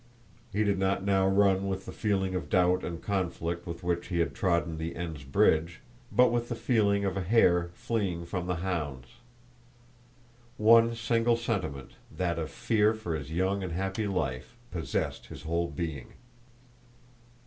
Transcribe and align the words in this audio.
He 0.51 0.63
did 0.63 0.79
not 0.79 1.03
now 1.03 1.27
run 1.27 1.67
with 1.67 1.85
the 1.85 1.91
feeling 1.91 2.33
of 2.33 2.49
doubt 2.49 2.83
and 2.83 2.99
conflict 3.03 3.67
with 3.67 3.83
which 3.83 4.07
he 4.07 4.17
had 4.17 4.33
trodden 4.33 4.79
the 4.79 4.95
Enns 4.95 5.23
bridge, 5.23 5.81
but 6.11 6.31
with 6.31 6.49
the 6.49 6.55
feeling 6.55 7.05
of 7.05 7.15
a 7.15 7.21
hare 7.21 7.69
fleeing 7.75 8.25
from 8.25 8.47
the 8.47 8.55
hounds. 8.65 9.09
One 10.57 10.95
single 10.95 11.37
sentiment, 11.37 11.91
that 12.11 12.39
of 12.39 12.49
fear 12.49 12.95
for 12.95 13.13
his 13.15 13.31
young 13.31 13.61
and 13.61 13.73
happy 13.73 14.07
life, 14.07 14.57
possessed 14.71 15.27
his 15.27 15.43
whole 15.43 15.67
being. 15.69 16.13